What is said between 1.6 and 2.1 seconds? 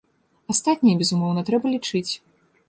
лічыць.